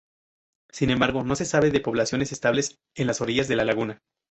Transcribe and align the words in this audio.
Sin 0.71 0.89
embargo, 0.89 1.23
no 1.23 1.35
se 1.35 1.45
sabe 1.45 1.69
de 1.69 1.79
poblaciones 1.79 2.31
estables 2.31 2.79
en 2.95 3.05
las 3.05 3.21
orillas 3.21 3.47
de 3.47 3.55
la 3.55 3.65
laguna. 3.65 4.01